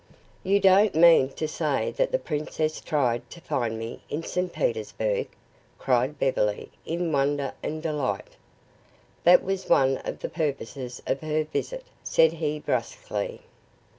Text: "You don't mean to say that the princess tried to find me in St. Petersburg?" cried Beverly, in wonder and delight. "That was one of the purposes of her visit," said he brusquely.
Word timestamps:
"You 0.43 0.59
don't 0.59 0.95
mean 0.95 1.29
to 1.33 1.47
say 1.47 1.91
that 1.91 2.11
the 2.11 2.17
princess 2.17 2.81
tried 2.81 3.29
to 3.29 3.39
find 3.39 3.77
me 3.77 4.01
in 4.09 4.23
St. 4.23 4.51
Petersburg?" 4.51 5.27
cried 5.77 6.17
Beverly, 6.17 6.71
in 6.87 7.11
wonder 7.11 7.53
and 7.61 7.83
delight. 7.83 8.35
"That 9.25 9.43
was 9.43 9.69
one 9.69 9.97
of 9.97 10.17
the 10.17 10.29
purposes 10.29 11.03
of 11.05 11.21
her 11.21 11.43
visit," 11.43 11.85
said 12.03 12.33
he 12.33 12.57
brusquely. 12.57 13.41